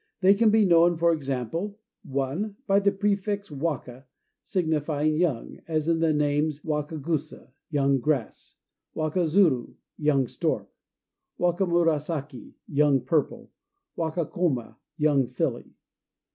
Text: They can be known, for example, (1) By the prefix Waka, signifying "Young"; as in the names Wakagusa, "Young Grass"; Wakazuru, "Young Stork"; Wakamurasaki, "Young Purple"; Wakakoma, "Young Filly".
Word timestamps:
They 0.21 0.33
can 0.33 0.49
be 0.49 0.65
known, 0.65 0.97
for 0.97 1.11
example, 1.13 1.77
(1) 2.05 2.55
By 2.65 2.79
the 2.79 2.91
prefix 2.91 3.51
Waka, 3.51 4.07
signifying 4.43 5.15
"Young"; 5.17 5.59
as 5.67 5.87
in 5.87 5.99
the 5.99 6.11
names 6.11 6.61
Wakagusa, 6.63 7.51
"Young 7.69 7.99
Grass"; 7.99 8.55
Wakazuru, 8.95 9.75
"Young 9.99 10.27
Stork"; 10.27 10.69
Wakamurasaki, 11.39 12.55
"Young 12.67 13.01
Purple"; 13.01 13.51
Wakakoma, 13.95 14.77
"Young 14.97 15.27
Filly". 15.27 15.69